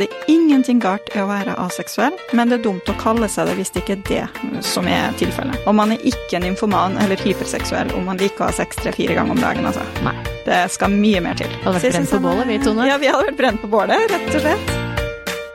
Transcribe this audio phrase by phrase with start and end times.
[0.00, 3.50] det er ingenting galt i å være aseksuell, men det er dumt å kalle seg
[3.50, 5.60] det hvis det ikke er det som er tilfellet.
[5.68, 9.18] Og man er ikke en informan eller hyperseksuell om man liker å ha sex tre-fire
[9.18, 9.84] ganger om dagen, altså.
[10.06, 10.16] Nei.
[10.46, 11.52] Det skal mye mer til.
[11.66, 12.88] Hadde vært brent på bålet, vi, Tone.
[12.88, 14.76] Ja, vi hadde vært brent på bålet, rett og slett.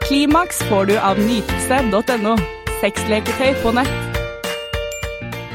[0.06, 2.36] Klimaks får du av nytelse.no.
[2.84, 4.22] Sexleketøy på nett.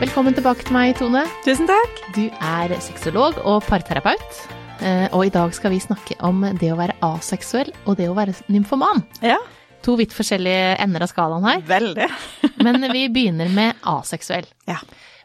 [0.00, 1.28] Velkommen tilbake til meg, Tone.
[1.46, 2.02] Tusen takk.
[2.16, 4.59] Du er sexolog og parterapeut.
[4.82, 8.16] Eh, Og i dag skal vi snakke om det å være aseksuell og det å
[8.18, 9.04] være nymfoman.
[9.24, 9.38] Ja,
[9.80, 12.08] To vidt forskjellige ender av skalaen her, veldig.
[12.64, 14.48] men vi begynner med aseksuell.
[14.68, 14.76] Ja.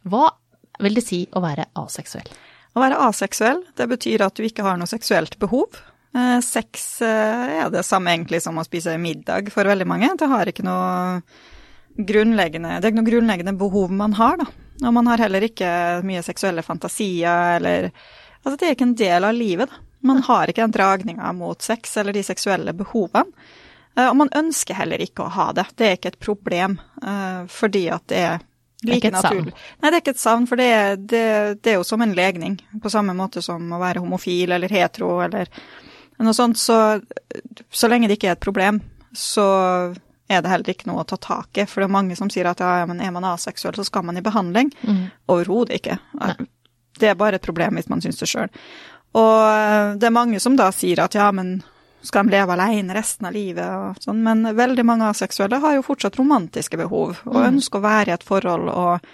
[0.07, 0.29] Hva
[0.79, 2.29] vil det si å være aseksuell?
[2.75, 5.75] Å være aseksuell, det betyr at du ikke har noe seksuelt behov.
[6.15, 10.13] Eh, sex eh, er det samme egentlig som å spise middag for veldig mange.
[10.19, 11.19] Det har ikke noe
[11.95, 14.47] grunnleggende, det er ikke noe grunnleggende behov man har, da.
[14.83, 15.67] Og man har heller ikke
[16.03, 17.93] mye seksuelle fantasier eller
[18.45, 19.81] Altså, det er ikke en del av livet, da.
[20.05, 23.25] Man har ikke den dragninga mot sex eller de seksuelle behovene.
[23.97, 25.65] Eh, Og man ønsker heller ikke å ha det.
[25.75, 28.43] Det er ikke et problem, eh, fordi at det er
[28.85, 29.53] like naturlig.
[29.81, 31.23] Nei, det er ikke et savn, for det er, det,
[31.63, 35.23] det er jo som en legning, på samme måte som å være homofil eller hetero
[35.25, 35.49] eller
[36.19, 36.59] noe sånt.
[36.61, 37.01] Så,
[37.71, 38.81] så lenge det ikke er et problem,
[39.15, 39.47] så
[40.29, 41.65] er det heller ikke noe å ta tak i.
[41.65, 44.17] For det er mange som sier at ja, men er man aseksuell, så skal man
[44.17, 44.69] i behandling.
[45.33, 45.97] Overhodet ikke.
[46.99, 48.51] Det er bare et problem hvis man syns det sjøl.
[49.15, 51.59] Og eh, det er mange som da sier at ja, men
[52.05, 55.85] skal de leve alene resten av livet og sånn, men veldig mange aseksuelle har jo
[55.87, 59.09] fortsatt romantiske behov, og ønsker å være i et forhold og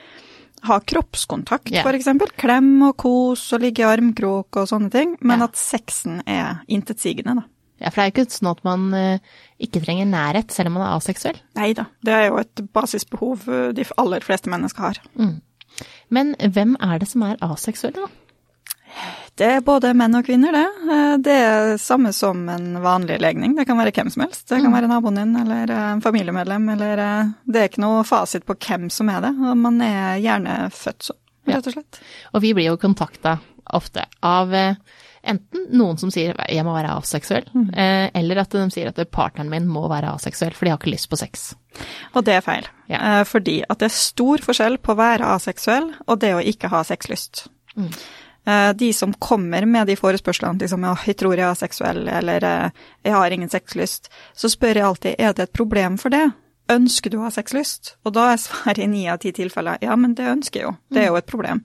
[0.68, 1.88] ha kroppskontakt, yeah.
[1.96, 2.30] eksempel.
[2.38, 5.48] Klem og kos og ligge i armkrok og sånne ting, men Ja.
[5.48, 7.48] at sexen er intetsigende, da.
[7.82, 9.20] Ja, for det er jo ikke sånn at man eh,
[9.58, 11.40] ikke trenger nærhet selv om man er aseksuell.
[11.58, 15.00] Nei da, det er jo et basisbehov eh, de aller fleste mennesker har.
[16.10, 18.18] Men hvem er det som er aseksuelle, da?
[19.40, 20.92] Det er både menn og kvinner, det.
[20.92, 23.56] Eh, Det er samme som en vanlig legning.
[23.56, 24.48] Det kan være hvem som helst.
[24.50, 28.04] Det kan være naboen din eller eh, en familiemedlem, eller eh, Det er ikke noe
[28.04, 29.32] fasit på hvem som er det.
[29.58, 32.02] Man er gjerne født sånn, rett og slett.
[32.36, 33.38] Og vi blir jo kontakta
[33.72, 34.52] ofte av
[35.24, 39.52] enten noen som sier jeg må være aseksuell, eh, eller at de sier at partneren
[39.52, 41.52] min må være aseksuell, for de har ikke lyst på sex.
[42.16, 42.68] Og det er feil.
[42.92, 43.20] Ja.
[43.20, 46.72] Eh, Fordi at det er stor forskjell på å være aseksuell og det å ikke
[46.74, 47.48] ha sexlyst.
[47.76, 47.94] Mm.
[48.74, 52.80] De som kommer med de forespørslene liksom, ja, jeg tror jeg er aseksuell, eller eh,
[53.06, 56.24] jeg har ingen sexlyst, så spør jeg alltid er det et problem for det.
[56.74, 57.96] Ønsker du å ha sexlyst?
[58.06, 60.74] Og da er svaret i ni av ti tilfeller ja, men det ønsker jeg jo.
[60.90, 61.62] Det er jo et problem.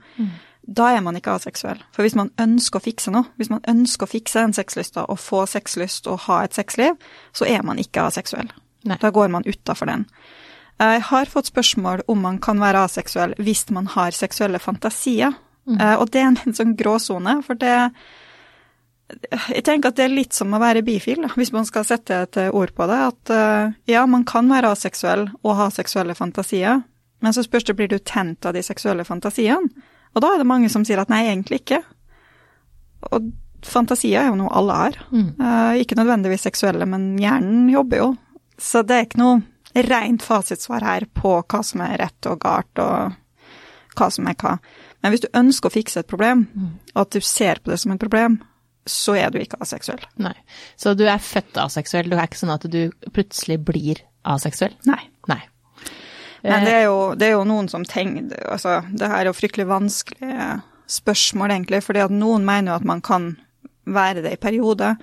[0.67, 1.79] Da er man ikke aseksuell.
[1.95, 5.21] For hvis man ønsker å fikse noe, hvis man ønsker å fikse den sexlysta og
[5.23, 6.99] få sexlyst og ha et sexliv,
[7.37, 8.51] så er man ikke aseksuell.
[8.87, 8.99] Nei.
[9.03, 10.07] Da går man utafor den.
[10.83, 15.33] Jeg har fått spørsmål om man kan være aseksuell hvis man har seksuelle fantasier.
[15.67, 15.81] Mm.
[16.03, 17.75] Og det er en, en sånn gråsone, for det
[19.07, 22.17] Jeg tenker at det er litt som å være bifil, da, hvis man skal sette
[22.25, 22.97] et eh, ord på det.
[23.13, 26.81] At eh, ja, man kan være aseksuell og ha seksuelle fantasier,
[27.23, 29.71] men så spørs det blir du tent av de seksuelle fantasiene.
[30.17, 31.83] Og da er det mange som sier at nei, egentlig ikke.
[33.13, 33.29] Og
[33.67, 34.97] fantasier er jo noe alle har.
[35.37, 38.09] Eh, ikke nødvendigvis seksuelle, men hjernen jobber jo.
[38.57, 42.81] Så det er ikke noe rent fasitsvar her på hva som er rett og galt,
[42.81, 44.57] og hva som er hva.
[45.05, 46.47] Men hvis du ønsker å fikse et problem,
[46.95, 48.39] og at du ser på det som et problem,
[48.87, 50.01] så er du ikke aseksuell.
[50.23, 50.35] Nei.
[50.79, 52.81] Så du er født aseksuell, det er ikke sånn at du
[53.13, 54.77] plutselig blir aseksuell?
[54.89, 55.03] Nei.
[55.29, 55.43] Nei.
[56.47, 59.37] Men det er jo, det er jo noen som tenker Altså, det her er jo
[59.37, 60.49] fryktelig vanskelige
[60.87, 63.35] spørsmål, egentlig, fordi at noen mener jo at man kan
[63.87, 64.97] være det i perioder.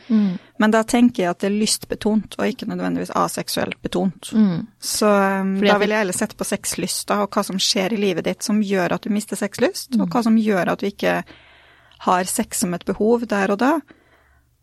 [0.59, 4.31] Men da tenker jeg at det er lystbetont, og ikke nødvendigvis aseksuelt betont.
[4.79, 8.27] Så um, da vil jeg heller sette på sexlysta og hva som skjer i livet
[8.27, 11.21] ditt som gjør at du mister sexlyst, og hva som gjør at du ikke
[12.03, 13.73] har sex som et behov der og da.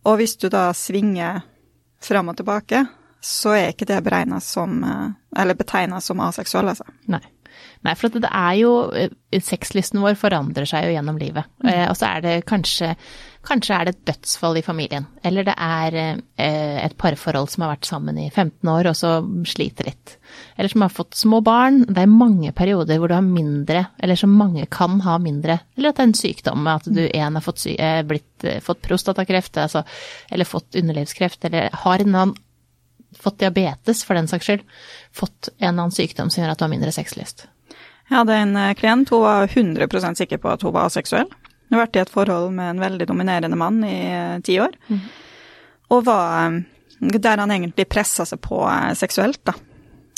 [0.05, 1.43] Og hvis du da svinger
[2.01, 2.85] fram og tilbake,
[3.21, 5.11] så er ikke det beregna som eh,
[5.41, 6.87] Eller betegna som aseksuell, altså.
[7.13, 7.23] Nei.
[7.85, 11.49] Nei, for det er jo eh, Sexlysten vår forandrer seg jo gjennom livet.
[11.65, 11.91] Mm.
[11.91, 12.95] og så er det kanskje
[13.41, 15.07] Kanskje er det et dødsfall i familien.
[15.25, 19.13] Eller det er eh, et parforhold som har vært sammen i 15 år, og så
[19.49, 20.19] sliter litt.
[20.59, 21.87] Eller som har fått små barn.
[21.89, 25.57] Det er mange perioder hvor du har mindre, eller som mange kan ha mindre.
[25.79, 28.61] Eller at det er en sykdom, at du en har fått, sy eh, blitt, eh,
[28.65, 29.87] fått prostatakreft, altså,
[30.29, 32.39] eller fått underlivskreft, eller har en annen
[33.19, 34.67] fått diabetes for den saks skyld,
[35.13, 37.47] fått en eller annen sykdom som gjør at du har mindre sexlyst.
[38.11, 41.31] Jeg hadde en eh, klient, hun var 100% sikker på at hun var aseksuell.
[41.31, 44.75] Hun har vært i et forhold med en veldig dominerende mann i eh, ti år.
[45.95, 48.65] Og var eh, der han egentlig pressa seg på
[48.99, 49.55] seksuelt, da.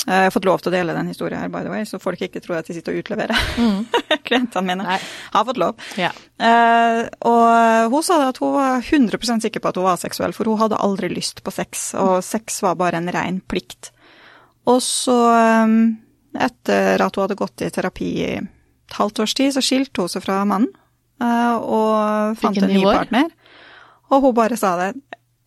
[0.03, 2.19] Jeg har fått lov til å dele den historien her, by the way, så folk
[2.25, 3.39] ikke tror at de sitter og utleverer
[4.27, 4.83] klientene mine.
[4.83, 4.97] Nei.
[4.99, 5.85] Jeg har fått lov.
[5.95, 6.09] Ja.
[6.43, 10.51] Uh, og hun sa at hun var 100% sikker på at hun var seksuell, for
[10.51, 13.93] hun hadde aldri lyst på sex, og sex var bare en ren plikt.
[14.67, 15.17] Og så,
[15.63, 15.95] um,
[16.35, 20.11] etter at hun hadde gått i terapi i et halvt års tid, så skilte hun
[20.11, 20.71] seg fra mannen
[21.23, 23.31] uh, og fant en ny partner.
[24.11, 24.93] Og hun bare sa det.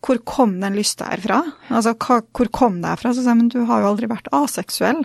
[0.05, 1.39] Hvor kom den lysta her fra?
[1.69, 3.13] Altså, hva, hvor kom det her fra?
[3.13, 5.01] Så sier jeg, men du har jo aldri vært aseksuell.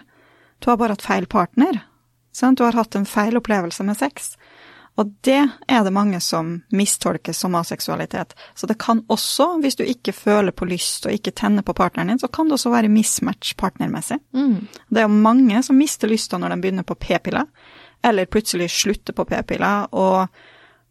[0.63, 1.81] Du har bare hatt feil partner.
[2.33, 2.61] Sant?
[2.61, 4.35] Du har hatt en feil opplevelse med sex.
[5.01, 5.41] Og det
[5.73, 8.35] er det mange som mistolker som aseksualitet.
[8.55, 12.13] Så det kan også, hvis du ikke føler på lyst og ikke tenner på partneren
[12.13, 14.21] din, så kan det også være mismatch partnermessig.
[14.37, 14.69] Mm.
[14.93, 17.49] Det er jo mange som mister lysta når de begynner på p-piller,
[18.05, 20.29] eller plutselig slutter på p-piller, og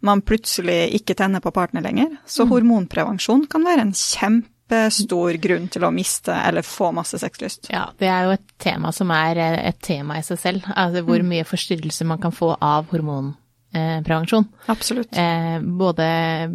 [0.05, 2.17] man plutselig ikke tenner på partner lenger.
[2.25, 7.69] Så hormonprevensjon kan være en kjempestor grunn til å miste eller få masse sexlyst.
[7.73, 10.71] Ja, det er jo et tema som er eh, et tema i seg selv.
[10.75, 12.89] Altså hvor mye forstyrrelse man kan få av
[13.73, 14.45] hormonprevensjon.
[14.67, 15.15] Absolutt.
[15.17, 16.05] Eh, både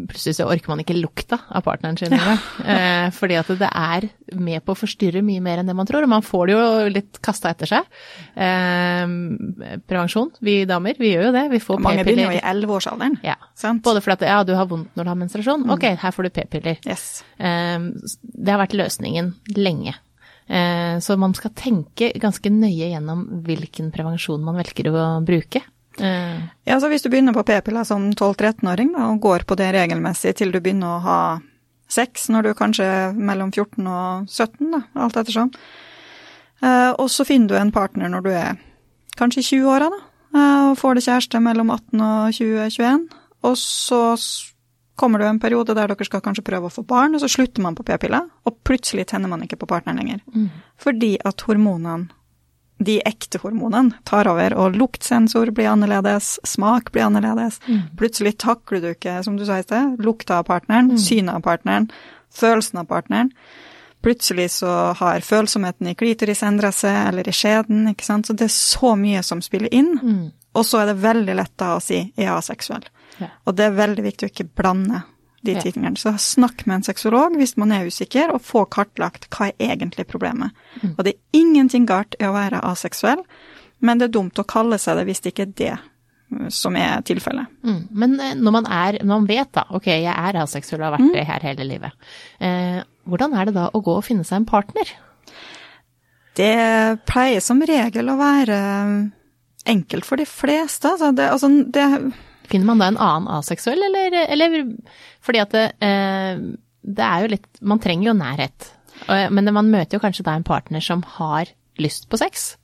[0.09, 2.39] plutselig så orker man ikke lukta av partneren sin engang.
[2.67, 6.03] Eh, fordi at det er med på å forstyrre mye mer enn det man tror.
[6.05, 7.85] Og man får det jo litt kasta etter seg.
[8.35, 9.07] Eh,
[9.89, 11.45] prevensjon, vi damer, vi gjør jo det.
[11.53, 12.43] Vi får Mange begynner jo p-piller.
[12.43, 13.19] i elleveårsalderen.
[13.27, 13.37] Ja.
[13.55, 13.83] Sant?
[13.87, 15.69] Både fordi at ja, du har vondt når du har menstruasjon.
[15.73, 16.81] Ok, her får du p-piller.
[16.87, 17.23] Yes.
[17.39, 17.79] Eh,
[18.37, 19.95] Det har vært løsningen lenge.
[20.49, 25.63] Eh, Så man skal tenke ganske nøye gjennom hvilken prevensjon man velger å bruke.
[26.01, 30.53] Ja, så hvis du begynner på p-piller som 12-13-åring og går på det regelmessig til
[30.53, 31.21] du begynner å ha
[31.89, 35.53] sex når du kanskje er mellom 14 og 17, da, alt ettersom,
[36.63, 38.59] eh, og så finner du en partner når du er
[39.17, 40.03] kanskje i 20-åra, da,
[40.35, 43.07] eh, og får deg kjæreste mellom 18 og 20-21,
[43.47, 44.03] og så
[44.97, 47.63] kommer det en periode der dere skal kanskje prøve å få barn, og så slutter
[47.63, 50.23] man på p-piller, og plutselig tenner man ikke på partneren lenger.
[50.81, 52.09] Fordi at hormonene
[52.79, 57.61] de ekte hormonene tar over, og luktsensor blir annerledes, smak blir annerledes.
[57.97, 61.89] Plutselig takler du ikke, som du sa i sted, lukta av partneren, synet av partneren,
[62.37, 63.33] følelsen av partneren.
[64.05, 68.29] Plutselig så har følsomheten i klitoris endra seg, eller i skjeden, ikke sant.
[68.29, 69.97] Så det er så mye som spiller inn.
[70.57, 72.89] Og så er det veldig lett da å si 'jeg er aseksuell'.
[73.19, 73.29] Ja.
[73.47, 75.03] Og det er veldig viktig å ikke blande
[75.47, 75.97] de tingene.
[75.99, 80.07] Så snakk med en sexolog hvis man er usikker, og få kartlagt hva er egentlig
[80.11, 80.57] problemet.
[80.95, 83.23] Og det er ingenting galt i å være aseksuell,
[83.85, 86.77] men det er dumt å kalle seg det hvis det ikke er det uh, som
[86.81, 87.51] er tilfellet.
[87.63, 87.83] mm.
[87.93, 90.97] Men eh, når man er, når man vet da, ok, jeg er aseksuell og har
[90.97, 92.07] vært det her hele livet,
[92.41, 94.91] eh, hvordan er det da å gå og finne seg en partner?
[96.37, 96.57] Det
[97.09, 98.57] pleier som regel å være
[99.67, 100.91] enkelt for de fleste.
[100.93, 101.87] Altså det, altså det
[102.47, 104.59] Finner man da en annen aseksuell, eller, eller
[105.25, 106.43] fordi at det, eh,
[106.87, 108.69] det er jo litt Man trenger jo nærhet,
[109.11, 111.51] men man møter jo kanskje da en partner som har
[111.83, 112.55] lyst på sex.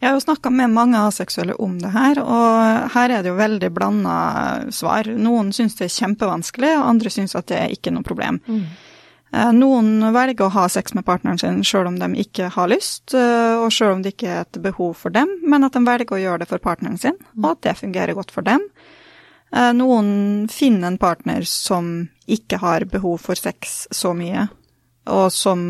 [0.00, 3.36] Jeg har jo snakka med mange aseksuelle om det her, og her er det jo
[3.36, 4.14] veldig blanda
[4.72, 5.10] svar.
[5.12, 8.40] Noen syns det er kjempevanskelig, og andre syns at det er ikke noe problem.
[8.48, 8.64] Mm.
[9.54, 13.60] Noen velger å ha sex med partneren sin sjøl om de ikke har lyst, eh,
[13.60, 16.22] og sjøl om det ikke er et behov for dem, men at de velger å
[16.22, 18.64] gjøre det for partneren sin, og at det fungerer godt for dem.
[19.56, 24.46] Eh, Noen finner en partner som ikke har behov for sex så mye,
[25.10, 25.60] og som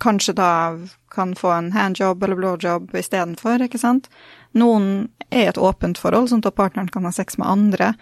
[0.00, 0.78] kanskje da
[1.12, 4.08] kan få en handjob eller blowjob istedenfor, ikke sant.
[4.56, 7.92] Noen er et åpent forhold, sånn at partneren kan ha sex med andre,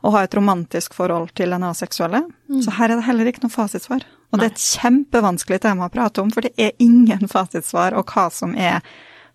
[0.00, 2.22] og ha et romantisk forhold til den aseksuelle.
[2.64, 4.06] Så her er det heller ikke noe fasitsvar.
[4.30, 8.14] Og det er et kjempevanskelig tema å prate om, for det er ingen fasitsvar, og
[8.14, 8.80] hva som er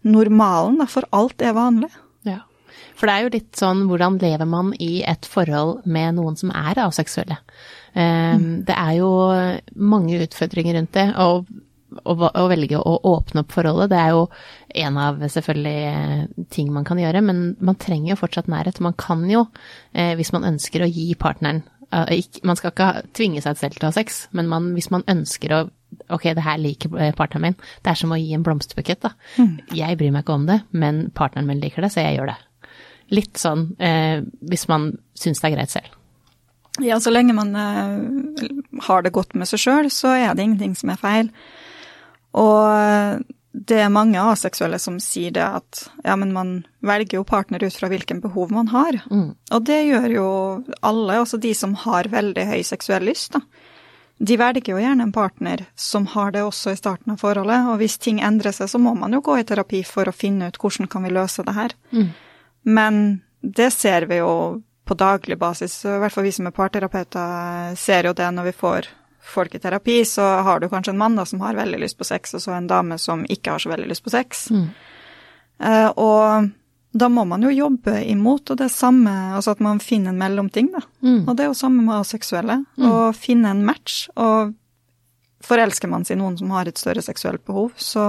[0.05, 1.91] normalen, da, for alt er vanlig.
[2.95, 6.53] For det er jo litt sånn hvordan lever man i et forhold med noen som
[6.55, 7.39] er aseksuelle.
[7.95, 9.11] Um, Det er jo
[9.75, 11.47] mange utfordringer rundt det, og
[12.03, 14.25] å, velge å åpne opp forholdet, det er jo
[14.85, 18.81] en av selvfølgelig eh, ting man kan gjøre, men man trenger jo fortsatt nærhet.
[18.83, 19.45] Man kan jo,
[19.93, 23.87] eh, hvis man ønsker å gi partneren eh, Man skal ikke tvinge seg selv til
[23.87, 25.65] å ha sex, men man, hvis man ønsker å
[26.11, 27.53] Ok, det her liker partneren min.
[27.85, 29.13] Det er som å gi en blomsterbukett, da.
[29.71, 32.35] Jeg bryr meg ikke om det, men partneren min liker det, så jeg gjør det.
[33.13, 35.93] Litt sånn eh, hvis man syns det er greit selv.
[36.83, 38.49] Ja, så lenge man eh,
[38.87, 41.31] har det godt med seg sjøl, så er det ingenting som er feil.
[42.35, 43.23] Og
[43.55, 46.49] det er mange aseksuelle som sier det at ja, men man
[46.85, 48.97] velger jo partner ut fra hvilken behov man har.
[49.55, 50.27] Og det gjør jo
[50.81, 53.45] alle, også de som har veldig høy seksuell lyst, da.
[54.15, 57.81] De velger jo gjerne en partner som har det også i starten av forholdet, og
[57.81, 60.59] hvis ting endrer seg, så må man jo gå i terapi for å finne ut
[60.61, 61.75] hvordan kan vi løse det her.
[62.65, 67.73] Men det ser vi jo på daglig basis, i hvert fall vi som er parterapeuter
[67.79, 68.89] ser jo det når vi får
[69.25, 72.05] folk i terapi, så har du kanskje en mann da som har veldig lyst på
[72.05, 74.45] sex, og så en dame som ikke har så veldig lyst på sex.
[74.53, 74.67] Mm.
[75.65, 76.51] Uh, og
[76.95, 80.69] da må man jo jobbe imot, og det samme Altså at man finner en mellomting,
[80.71, 80.83] da.
[81.03, 81.25] Mm.
[81.25, 82.61] Og det er jo samme med aseksuelle.
[82.79, 84.05] Å finne en match.
[84.15, 84.53] Og
[85.43, 88.05] forelsker man seg i noen som har et større seksuelt behov, så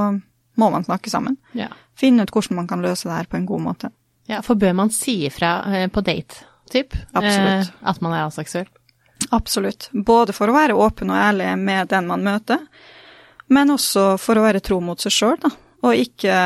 [0.57, 1.35] må man snakke sammen.
[1.59, 1.73] Ja.
[1.99, 3.91] Finne ut hvordan man kan løse det her på en god måte.
[4.27, 6.97] Ja, for bør man si ifra eh, på date, typ?
[7.13, 7.71] Absolutt.
[7.71, 8.69] Eh, at man er aseksuell?
[9.35, 9.89] Absolutt.
[9.93, 12.67] Både for å være åpen og ærlig med den man møter,
[13.53, 15.53] men også for å være tro mot seg sjøl, da.
[15.87, 16.37] Og ikke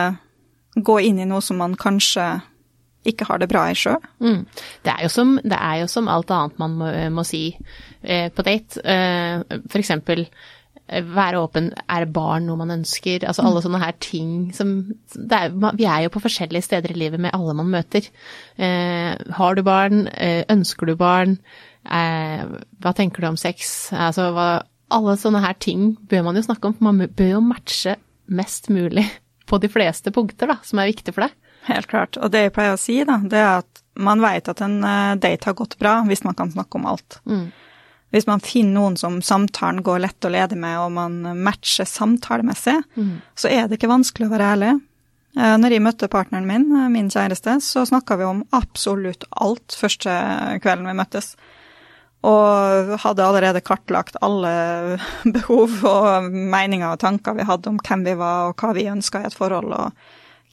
[0.76, 2.28] gå inn i noe som man kanskje
[3.08, 4.00] ikke har det bra i sjøl.
[4.20, 4.42] Mm.
[4.84, 4.94] Det,
[5.48, 7.46] det er jo som alt annet man må, må si
[8.02, 8.82] eh, på date.
[8.84, 10.50] Eh, for eksempel eh,
[10.90, 13.24] være åpen, er barn noe man ønsker?
[13.28, 14.72] Altså alle sånne her ting som
[15.30, 18.06] er, Vi er jo på forskjellige steder i livet med alle man møter.
[18.58, 20.08] Eh, har du barn?
[20.08, 21.38] Eh, ønsker du barn?
[21.86, 22.44] Eh,
[22.82, 23.92] hva tenker du om sex?
[23.94, 24.48] Altså hva,
[24.90, 27.96] alle sånne her ting bør man jo snakke om, for man bør jo matche
[28.30, 29.06] mest mulig
[29.50, 31.36] på de fleste punkter da, som er viktige for deg.
[31.70, 32.18] Helt klart.
[32.18, 35.16] Og det jeg pleier å si, da, det er at man vet at en eh,
[35.20, 37.20] date har gått bra hvis man kan snakke om alt.
[37.28, 37.50] Mm.
[38.10, 42.80] Hvis man finner noen som samtalen går lett å lede med, og man matcher samtalemessig,
[43.38, 44.72] så er det ikke vanskelig å være ærlig.
[45.38, 49.76] Eh, Når jeg møtte partneren min, eh, min kjæreste, så snakka vi om absolutt alt
[49.78, 50.10] første
[50.60, 51.36] kvelden vi møttes.
[52.26, 54.98] Og hadde allerede kartlagt alle
[55.36, 59.22] behov og meninger og tanker vi hadde om hvem vi var, og hva vi ønska
[59.22, 59.92] i et forhold, og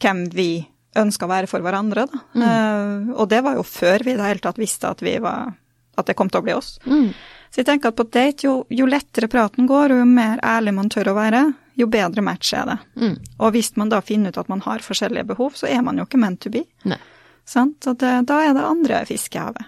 [0.04, 2.06] hvem vi ønska å være for hverandre.
[2.14, 2.22] Da.
[2.38, 5.58] Eh, og det var jo før vi i det hele tatt visste at, vi var,
[5.98, 6.78] at det kom til å bli oss.
[6.86, 7.10] Mm.
[7.50, 10.76] Så jeg tenker at på date, jo, jo lettere praten går, og jo mer ærlig
[10.78, 11.44] man tør å være,
[11.78, 12.78] jo bedre match er det.
[12.98, 13.16] Mm.
[13.38, 16.08] Og hvis man da finner ut at man har forskjellige behov, så er man jo
[16.08, 16.66] ikke meant to be.
[16.90, 17.00] Nei.
[17.48, 17.86] Sant?
[17.88, 19.68] Og det, da er det andre fisk i havet.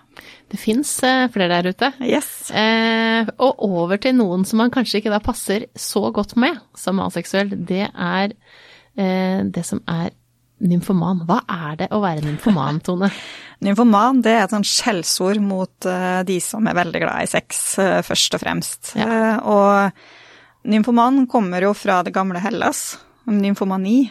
[0.51, 1.91] Det fins eh, flere der ute.
[2.03, 2.49] Yes.
[2.51, 6.99] Eh, og over til noen som man kanskje ikke da passer så godt med som
[7.05, 8.33] aseksuell, det er
[8.99, 10.11] eh, det som er
[10.63, 11.23] nymfoman.
[11.27, 13.09] Hva er det å være nymfoman, Tone?
[13.65, 17.61] Nymfoman det er et sånt skjellsord mot eh, de som er veldig glad i sex,
[17.81, 18.93] eh, først og fremst.
[18.99, 19.09] Ja.
[19.09, 22.97] Eh, og nymfoman kommer jo fra det gamle Hellas,
[23.29, 24.07] nymfomani.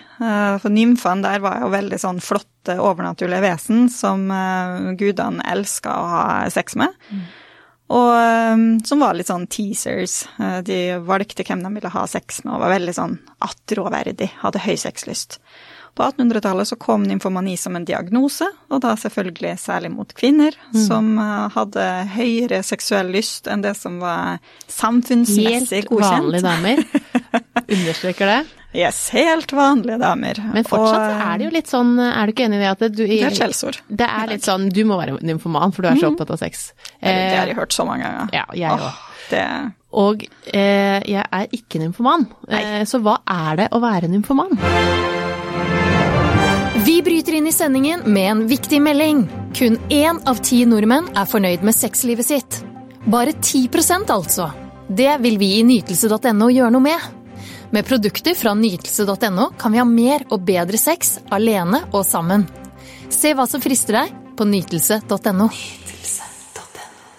[0.63, 4.29] For nymfene der var jo veldig sånn flotte, overnaturlige vesen som
[5.01, 6.95] gudene elska å ha sex med.
[7.89, 10.21] Og eh, som var litt sånn teasers.
[10.69, 10.79] De
[11.09, 15.41] valgte hvem de ville ha sex med, og var veldig sånn attråverdig, hadde høy sexlyst.
[15.99, 20.55] På 1800-tallet så kom nymfomani som en diagnose, og da selvfølgelig særlig mot kvinner,
[20.87, 24.39] som eh, hadde høyere seksuell lyst enn det som var
[24.71, 26.29] samfunnsmessig Helt godkjent.
[26.29, 26.85] vanlige damer.
[27.79, 28.39] Understreker det.
[28.79, 30.39] Yes, helt vanlige damer.
[30.55, 32.85] Men fortsatt Og, er det jo litt sånn, er du ikke enig i det at
[32.85, 33.81] du Det er et skjellsord.
[33.89, 36.69] Det er litt sånn, du må være nymfoman, for du er så opptatt av sex.
[37.01, 38.31] Eller, Det har Eh, jeg hørt så mange ganger.
[38.39, 39.05] ja, jeg òg.
[39.31, 39.45] Det
[39.99, 42.29] Og eh, jeg er ikke nymfoman.
[42.49, 44.55] Eh, så hva er det å være nymfoman?
[46.89, 49.19] Vi bryter inn i sendingen med en viktig melding.
[49.55, 52.57] Kun én av ti nordmenn er fornøyd med sexlivet sitt.
[53.05, 54.47] Bare 10% altså.
[54.89, 57.05] Det vil vi i nytelse.no gjøre noe med.
[57.77, 62.47] Med produkter fra nytelse.no kan vi ha mer og bedre sex alene og sammen.
[63.13, 65.51] Se hva som frister deg på nytelse.no.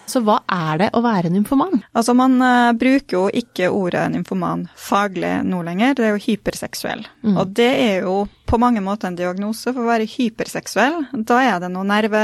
[0.09, 1.83] Så hva er det å være nymfoman?
[1.93, 7.05] Altså, man uh, bruker jo ikke ordet nymfoman faglig nå lenger, det er jo hyperseksuell.
[7.35, 11.61] Og det er jo på mange måter en diagnose, for å være hyperseksuell, da er
[11.61, 12.23] det noen nerve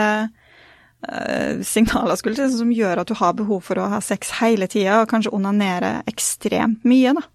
[1.05, 4.67] eh, signaler skulle til, som gjør at du har behov for å ha sex hele
[4.71, 7.25] tida, og kanskje onanere ekstremt mye, da.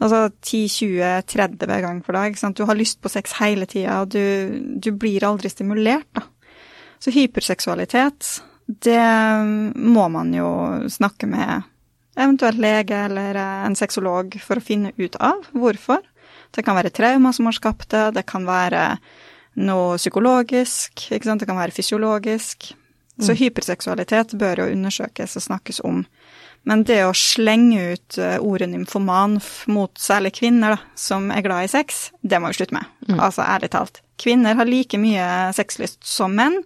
[0.00, 2.36] Altså 10-20-30 hver gang for dag.
[2.40, 2.56] Sant?
[2.56, 6.24] Du har lyst på sex hele tida, og du, du blir aldri stimulert, da.
[7.00, 9.02] Så hyperseksualitet, det
[9.74, 10.50] må man jo
[10.92, 11.66] snakke med
[12.20, 16.04] eventuelt lege eller eh, en sexolog for å finne ut av hvorfor.
[16.54, 18.84] Det kan være traumer som har skapt det, det kan være
[19.60, 22.72] noe psykologisk, det kan være fysiologisk.
[23.20, 26.04] Så hyperseksualitet bør jo undersøkes og snakkes om.
[26.68, 29.38] Men det å slenge ut eh, ordet nymfoman
[29.72, 32.88] mot særlig kvinner da, som er glad i sex, det må vi slutte med.
[33.16, 34.02] Altså ærlig talt.
[34.20, 35.26] Kvinner har like mye
[35.56, 36.58] sexlyst som menn,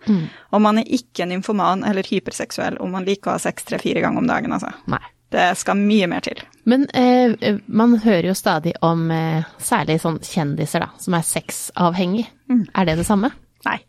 [0.50, 4.24] og man er ikke nymfoman eller hyperseksuell om man liker å ha sex tre-fire ganger
[4.24, 4.72] om dagen, altså.
[4.90, 5.02] Nei.
[5.34, 6.42] Det skal mye mer til.
[6.70, 11.26] Men eh, eh, man hører jo stadig om eh, særlig sånn kjendiser da, som er
[11.26, 12.28] sexavhengig.
[12.74, 13.32] Er det det samme?
[13.66, 13.80] Nei.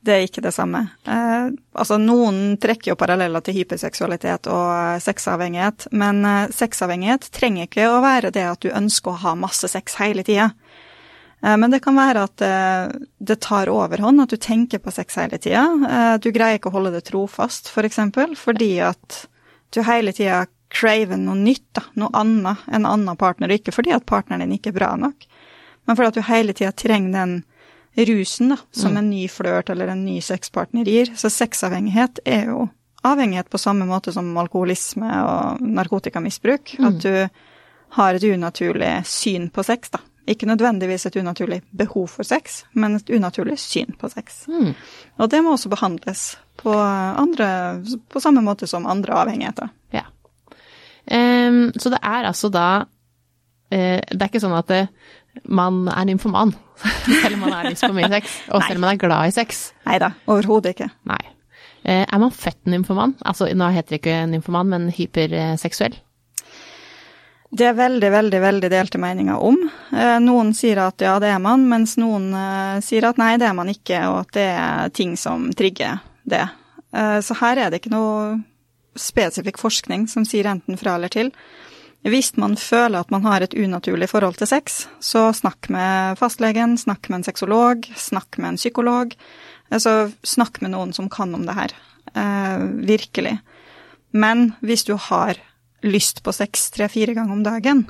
[0.00, 0.86] Det er ikke det samme.
[1.04, 7.68] Eh, altså, noen trekker jo paralleller til hyperseksualitet og eh, sexavhengighet, men eh, sexavhengighet trenger
[7.68, 10.54] ikke å være det at du ønsker å ha masse sex hele tida.
[11.44, 15.20] Eh, men det kan være at eh, det tar overhånd, at du tenker på sex
[15.20, 15.66] hele tida.
[15.90, 19.24] Eh, du greier ikke å holde det trofast, for eksempel, fordi at
[19.74, 23.52] du hele tida craver noe nytt, da, noe annet, en annen partner.
[23.52, 25.28] Ikke fordi at partneren din ikke er bra nok,
[25.84, 27.40] men fordi at du hele tida trenger den
[27.96, 31.10] rusen da, som en ny flørt eller en ny sexpartner gir.
[31.16, 32.68] Så sexavhengighet er jo
[33.02, 36.76] avhengighet på samme måte som alkoholisme og narkotikamisbruk.
[36.86, 37.14] At du
[37.96, 40.02] har et unaturlig syn på sex, da.
[40.30, 44.44] Ikke nødvendigvis et unaturlig behov for sex, men et unaturlig syn på sex.
[44.48, 44.74] Mm.
[45.18, 49.72] Og det må også behandles på, andre, på samme måte som andre avhengigheter.
[49.92, 50.04] Ja.
[51.10, 52.84] Um, så det er altså da
[53.72, 54.82] eh, Det er ikke sånn at det,
[55.44, 56.54] man er nymfoman
[57.22, 59.34] selv om man har lyst på mye sex, og selv om man er glad i
[59.34, 59.70] sex.
[59.88, 60.90] Nei da, overhodet ikke.
[61.10, 61.20] Nei.
[61.82, 63.16] Eh, er man født nymfoman?
[63.24, 65.96] Altså, nå heter det ikke nymfoman, men hyperseksuell?
[67.50, 69.56] Det er veldig, veldig veldig delte meninger om.
[69.90, 73.48] Eh, Noen sier at ja, det er man, mens noen eh, sier at nei, det
[73.48, 76.46] er man ikke, og at det er ting som trigger det.
[76.90, 78.40] Så her er det ikke noe
[78.98, 81.28] spesifikk forskning som sier enten fra eller til.
[82.06, 86.78] Hvis man føler at man har et unaturlig forhold til sex, så snakk med fastlegen,
[86.80, 89.12] snakk med en sexolog, snakk med en psykolog.
[89.70, 91.76] Altså, snakk med noen som kan om det her.
[92.16, 93.36] Eh, virkelig.
[94.16, 95.36] Men hvis du har
[95.84, 97.84] lyst på sex tre-fire ganger om dagen,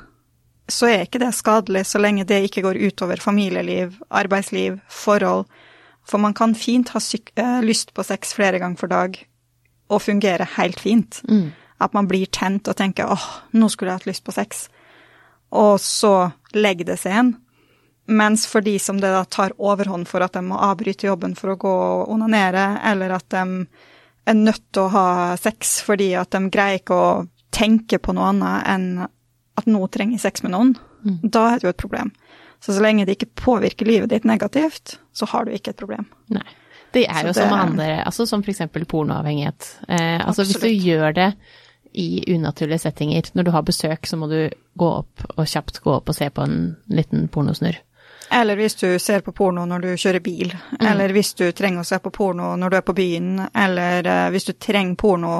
[0.71, 5.47] så er ikke det skadelig så lenge det ikke går utover familieliv, arbeidsliv, forhold.
[6.07, 9.17] For man kan fint ha eh, lyst på sex flere ganger for dag
[9.91, 11.21] og fungere helt fint.
[11.81, 13.23] At man blir tent og tenker åh,
[13.57, 14.67] nå skulle jeg hatt lyst på sex.
[15.51, 17.31] Og så legger det seg igjen.
[18.11, 21.53] Mens for de som det da tar overhånd for at de må avbryte jobben for
[21.53, 23.43] å gå og onanere, eller at de
[24.29, 25.05] er nødt til å ha
[25.41, 27.11] sex fordi at de greier ikke å
[27.55, 28.87] tenke på noe annet enn
[29.59, 30.73] at nå trenger sex med noen,
[31.03, 32.11] da er det jo et problem.
[32.61, 36.05] Så så lenge det ikke påvirker livet ditt negativt, så har du ikke et problem.
[36.29, 36.45] Nei.
[36.93, 39.77] Det er Så jo det- som andre, altså som eksempel pornoavhengighet.
[39.87, 41.29] Eh, altså hvis du gjør det
[41.93, 45.93] i unaturlige settinger, når du har besøk, så må du gå opp og kjapt gå
[45.93, 47.79] opp og se på en liten pornosnurr.
[48.31, 51.87] Eller hvis du ser på porno når du kjører bil, eller hvis du trenger å
[51.87, 55.35] se på porno når du er på byen, eller eh, hvis du trenger porno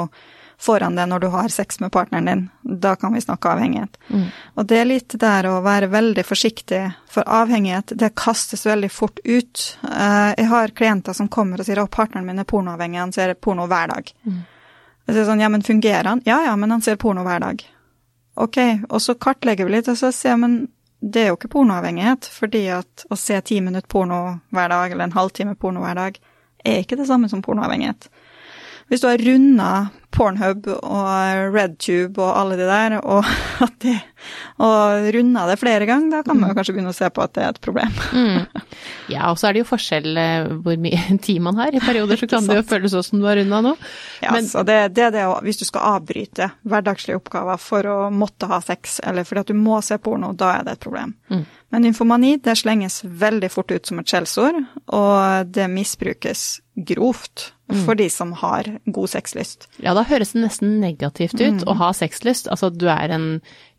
[0.61, 2.41] foran deg når du har sex med partneren din,
[2.83, 3.95] da kan vi snakke avhengighet.
[4.59, 9.23] Og det er litt der å være veldig forsiktig, for avhengighet, det kastes veldig fort
[9.23, 9.63] ut.
[9.87, 13.33] Eh, Jeg har klienter som kommer og sier at partneren min er pornoavhengig, han ser
[13.33, 14.11] porno hver dag.
[15.11, 16.21] Jeg sier sånn, ja, men fungerer han?
[16.23, 17.63] Ja, ja, men han ser porno hver dag.
[18.39, 20.53] Ok, og så kartlegger vi litt, og så sier jeg, men
[21.03, 24.21] det er jo ikke pornoavhengighet, fordi at å se ti minutter porno
[24.55, 26.19] hver dag, eller en halvtime porno hver dag,
[26.63, 28.07] er ikke det samme som pornoavhengighet.
[28.91, 29.71] Hvis du har runda
[30.11, 33.23] Pornhub og RedTube og alle de der, og,
[33.65, 33.93] at de,
[34.59, 37.31] og runda det flere ganger, da kan man jo kanskje begynne å se på at
[37.37, 37.95] det er et problem.
[39.11, 41.73] Ja, og så er det jo forskjell eh, hvor mye tid man har.
[41.75, 43.73] I perioder så kan det jo føles sånn som du har runda nå.
[44.23, 47.87] Ja, Men- så det, det er det å, hvis du skal avbryte hverdagslige oppgaver for
[47.91, 50.83] å måtte ha sex, eller fordi at du må se porno, da er det et
[50.87, 51.15] problem.
[51.71, 54.57] Men nymfomani, det slenges veldig fort ut som et skjellsord,
[54.91, 57.51] og det misbrukes grovt
[57.85, 59.69] for de som har god sexlyst.
[59.79, 62.49] Ja, da høres det nesten negativt ut å ha sexlyst.
[62.51, 63.29] Altså, du er en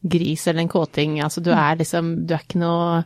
[0.00, 1.18] gris eller en kåting.
[1.24, 3.02] Altså, du er liksom Du er ikke noe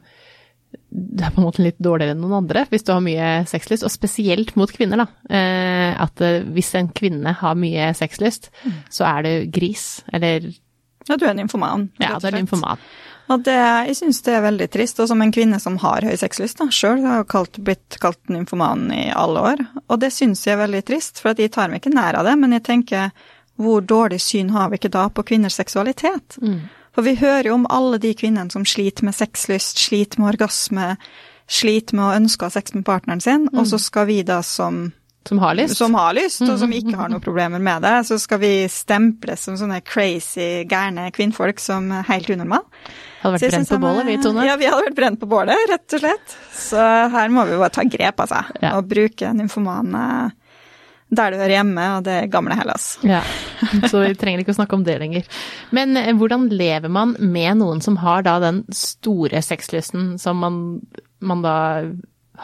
[0.91, 3.83] Du er på en måte litt dårligere enn noen andre hvis du har mye sexlyst,
[3.87, 5.09] og spesielt mot kvinner, da.
[5.27, 8.51] Eh, at eh, hvis en kvinne har mye sexlyst,
[8.93, 10.53] så er du gris, eller
[11.09, 11.91] Ja, du er nymfoman.
[12.03, 12.79] Ja, du er en nymfoman.
[13.33, 13.57] Og det,
[13.89, 17.03] jeg syns det er veldig trist, og som en kvinne som har høy sexlyst, sjøl
[17.03, 20.83] har jeg kalt, blitt kalt nymfoman i alle år, og det syns jeg er veldig
[20.87, 23.11] trist, for at jeg tar meg ikke nær av det, men jeg tenker
[23.57, 26.37] hvor dårlig syn har vi ikke da på kvinners seksualitet?
[26.95, 30.95] For vi hører jo om alle de kvinnene som sliter med sexlyst, sliter med orgasme,
[31.49, 34.39] sliter med å ønske å ha sex med partneren sin, og så skal vi da
[34.47, 34.93] som
[35.27, 35.77] Som har lyst.
[35.79, 39.47] som har lyst, og som ikke har noen problemer med det, så skal vi stemples
[39.49, 42.65] som sånne crazy, gærne kvinnfolk som helt unormale.
[43.23, 44.47] Hadde vært brent på bålet, vi, Tone.
[44.47, 46.35] Ja, vi hadde vært brent på bålet, rett og slett.
[46.55, 48.45] Så her må vi bare ta grep, altså.
[48.63, 48.77] Ja.
[48.79, 50.05] Og bruke nymfomane
[51.17, 52.97] der du hører hjemme, og det gamle Hellas.
[53.07, 53.21] Ja,
[53.87, 55.29] så vi trenger ikke å snakke om det lenger.
[55.77, 60.59] Men eh, hvordan lever man med noen som har da den store sexlysten som man,
[61.23, 61.57] man da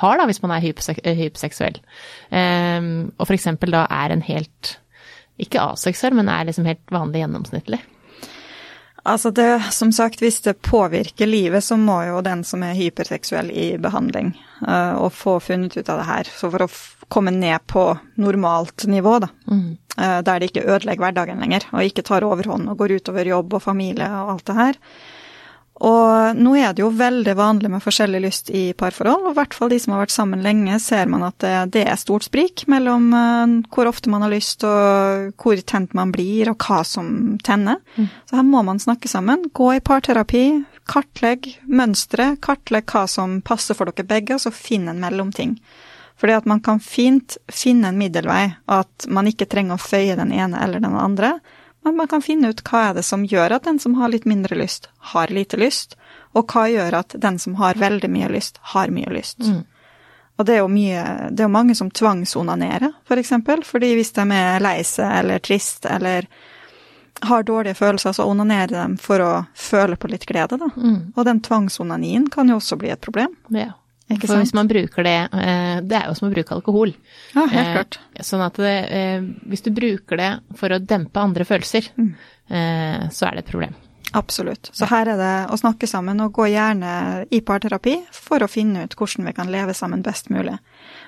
[0.01, 1.81] har da, hvis man er hyposeksuell, eh, hyperseksuell,
[2.33, 4.77] Ehm, og eksempel da er en helt,
[5.39, 7.81] ikke aseksuell, men er liksom helt vanlig gjennomsnittlig?
[9.05, 13.51] Altså det, som sagt, hvis det påvirker livet, så må jo den som er hyperseksuell
[13.51, 14.31] i behandling,
[14.63, 16.31] uh, og få funnet ut av det her.
[16.31, 16.71] Så for å
[17.11, 17.83] komme ned på
[18.23, 19.29] normalt nivå, da,
[19.99, 23.59] eh, der det ikke ødelegger hverdagen lenger, og ikke tar overhånd og går utover jobb
[23.59, 24.79] og familie og alt det her.
[25.83, 29.55] Og nå er det jo veldig vanlig med forskjellig lyst i parforhold, og i hvert
[29.57, 32.63] fall de som har vært sammen lenge, ser man at det, det er stort sprik
[32.71, 37.09] mellom uh, hvor ofte man har lyst, og hvor tent man blir, og hva som
[37.43, 37.81] tenner.
[37.97, 38.07] Mm.
[38.31, 39.49] Så her må man snakke sammen.
[39.51, 40.45] Gå i parterapi,
[40.87, 45.57] kartlegg mønstre, kartlegg hva som passer for dere begge, og så finn en mellomting.
[46.23, 50.31] Fordi at man kan fint finne en middelvei, at man ikke trenger å føye den
[50.31, 51.41] ene eller den andre,
[51.83, 54.27] men man kan finne ut hva er det som gjør at den som har litt
[54.29, 55.97] mindre lyst, har lite lyst,
[56.33, 59.43] og hva gjør at den som har veldig mye lyst, har mye lyst.
[59.43, 59.65] Mm.
[60.41, 64.15] Og det er jo mye Det er jo mange som tvangsonanerer, for eksempel, fordi hvis
[64.17, 66.27] de er lei seg eller trist eller
[67.23, 70.71] har dårlige følelser, så onanerer de for å føle på litt glede, da.
[70.75, 71.13] Mm.
[71.15, 73.37] Og den tvangsonanien kan jo også bli et problem.
[73.55, 73.75] Ja.
[74.11, 74.43] Ikke For sant?
[74.43, 76.93] hvis man bruker det eh, Det er jo som å bruke alkohol.
[77.37, 78.01] Ja, helt eh, klart.
[78.21, 82.13] Sånn at det, eh, hvis du bruker det for å dempe andre følelser, mm.
[83.15, 83.79] så er det et problem.
[84.13, 84.69] Absolutt.
[84.77, 88.85] Så her er det å snakke sammen, og gå gjerne i parterapi for å finne
[88.85, 90.59] ut hvordan vi kan leve sammen best mulig.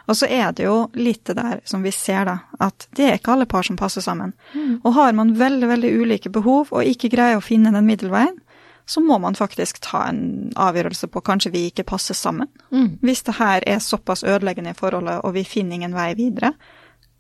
[0.09, 3.18] Og så er det jo litt det der som vi ser, da, at det er
[3.18, 4.33] ikke alle par som passer sammen.
[4.54, 4.78] Mm.
[4.80, 8.40] Og har man veldig, veldig ulike behov og ikke greier å finne den middelveien,
[8.86, 12.50] så må man faktisk ta en avgjørelse på kanskje vi ikke passer sammen.
[12.70, 12.98] Mm.
[13.00, 16.52] Hvis det her er såpass ødeleggende i forholdet og vi finner ingen vei videre,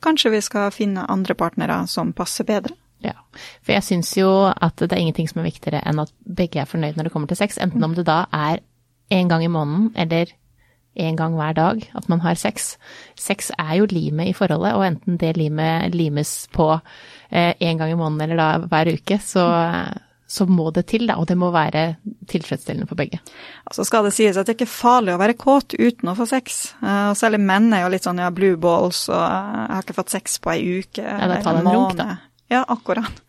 [0.04, 2.76] kanskje vi skal finne andre partnere som passer bedre.
[3.04, 3.16] Ja,
[3.64, 6.68] for jeg syns jo at det er ingenting som er viktigere enn at begge er
[6.68, 8.62] fornøyd når det kommer til sex, enten om det da er
[9.12, 10.32] en gang i måneden eller
[10.94, 12.76] en gang hver dag at man har sex.
[13.18, 16.70] Sex er jo limet i forholdet, og enten det limet limes på
[17.30, 19.44] eh, en gang i måneden eller da hver uke, så,
[20.26, 21.96] så må det til, da, og det må være
[22.30, 23.20] tilfredsstillende for begge.
[23.68, 26.26] Altså skal det sies at det ikke er farlig å være kåt uten å få
[26.30, 26.62] sex.
[26.80, 29.98] Uh, og særlig menn er jo litt sånn ja, blue balls, og jeg har ikke
[30.00, 32.08] fått sex på ei uke ja, det tar en runk, da.
[32.52, 33.22] Ja, akkurat.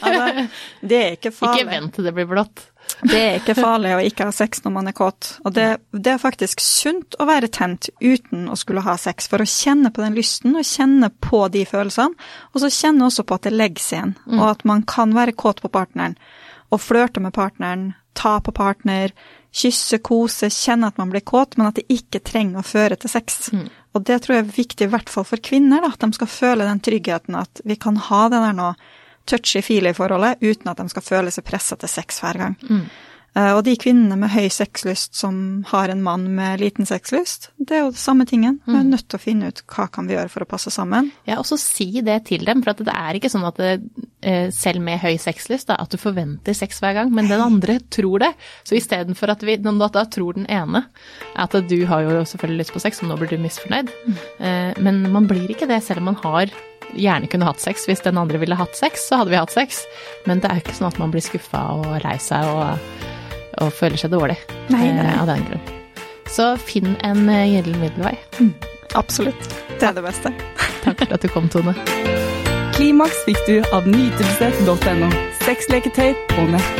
[0.00, 0.48] Altså,
[0.80, 1.62] det er ikke farlig.
[1.62, 2.64] Ikke vent til det blir blått.
[3.02, 5.30] Det er ikke farlig å ikke ha sex når man er kåt.
[5.46, 9.44] Og det, det, er faktisk sunt å være tent uten å skulle ha sex, for
[9.44, 12.28] å kjenne på den lysten og kjenne på de følelsene.
[12.52, 14.38] Og så kjenne også på at det legger seg igjen, mm.
[14.40, 16.18] og at man kan være kåt på partneren.
[16.74, 19.14] Og flørte med partneren, ta på partner,
[19.54, 23.12] kysse, kose, kjenne at man blir kåt, men at det ikke trenger å føre til
[23.12, 23.46] sex.
[23.54, 23.68] Mm.
[23.96, 26.30] Og det tror jeg er viktig, i hvert fall for kvinner, da, at de skal
[26.30, 28.72] føle den tryggheten at vi kan ha det der nå
[29.28, 32.58] touchy-feely forholdet uten at de skal føle seg pressa til sex hver gang.
[32.68, 32.88] Mm.
[33.36, 37.76] Uh, og de kvinnene med høy sexlyst som har en mann med liten sexlyst, det
[37.76, 38.56] er jo det samme tingen.
[38.64, 38.92] Vi er mm.
[38.94, 41.12] nødt til å finne ut hva kan vi gjøre for å passe sammen.
[41.28, 43.74] Ja, og så si det til dem, for det er ikke sånn at det,
[44.54, 48.24] selv med høy sexlyst, da, at du forventer sex hver gang, men den andre tror
[48.24, 48.32] det.
[48.66, 50.84] Så istedenfor at vi da tror den ene
[51.38, 53.92] at du har jo selvfølgelig lyst på sex, og nå blir du misfornøyd,
[54.42, 56.50] uh, men man blir ikke det selv om man har
[56.96, 57.86] gjerne kunne hatt sex.
[57.88, 59.82] Hvis den andre ville hatt sex, så hadde vi hatt sex.
[60.26, 62.94] Men det er ikke sånn at man blir skuffa og lei seg og,
[63.60, 64.38] og, føler seg dårlig
[64.72, 65.04] nei, nei.
[65.04, 65.74] Eh, av den grunn.
[66.28, 68.16] Så finn en gyllen middelvei.
[68.40, 68.54] Mm,
[69.00, 69.52] absolutt.
[69.78, 70.34] Det er det beste.
[70.84, 72.27] Takk for at du kom, Tone.
[72.78, 75.06] Klimaks fikk du av nytelse.no.
[75.42, 76.76] Sexleketøy på nett.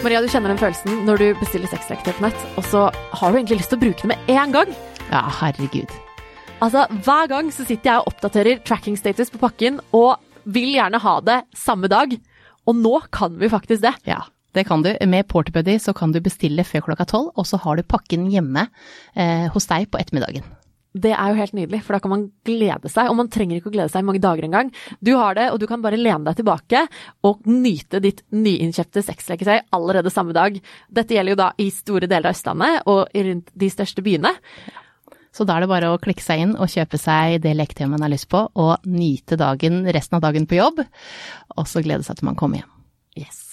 [0.00, 3.36] Maria, du kjenner den følelsen når du bestiller sexleketøy på nett, og så har du
[3.36, 4.72] egentlig lyst til å bruke det med en gang.
[5.10, 5.92] Ja, herregud.
[6.64, 10.16] Altså, Hver gang så sitter jeg og oppdaterer tracking status på pakken, og
[10.48, 12.16] vil gjerne ha det samme dag.
[12.64, 13.92] Og nå kan vi faktisk det.
[14.08, 14.22] Ja,
[14.56, 14.94] det kan du.
[15.04, 18.70] Med Porterbuddy så kan du bestille før klokka tolv, og så har du pakken hjemme
[19.12, 20.48] eh, hos deg på ettermiddagen.
[20.92, 23.08] Det er jo helt nydelig, for da kan man glede seg.
[23.08, 24.72] Og man trenger ikke å glede seg i mange dager engang.
[25.00, 26.84] Du har det, og du kan bare lene deg tilbake
[27.28, 30.58] og nyte ditt nyinnkjøpte sexleketøy allerede samme dag.
[30.92, 34.34] Dette gjelder jo da i store deler av Østlandet og rundt de største byene.
[35.32, 38.04] Så da er det bare å klikke seg inn og kjøpe seg det leketøyet man
[38.04, 40.84] har lyst på, og nyte dagen, resten av dagen på jobb,
[41.56, 42.74] og så glede seg til man kommer hjem.
[43.16, 43.51] Yes.